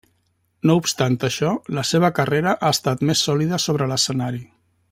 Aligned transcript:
No 0.69 0.77
obstant 0.81 1.17
això, 1.27 1.51
la 1.79 1.85
seva 1.91 2.11
carrera 2.21 2.57
ha 2.69 2.75
estat 2.79 3.07
més 3.11 3.25
sòlida 3.29 3.65
sobre 3.67 3.93
l'escenari. 3.93 4.47